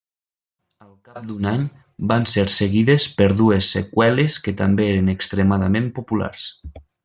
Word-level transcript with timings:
Al 0.85 0.93
cap 1.09 1.27
d'un 1.31 1.49
any, 1.51 1.65
van 2.13 2.25
ser 2.31 2.45
seguides 2.55 3.05
per 3.19 3.29
dues 3.43 3.69
seqüeles 3.77 4.39
que 4.47 4.55
també 4.65 4.89
eren 4.95 5.13
extremadament 5.17 5.93
populars. 6.01 6.49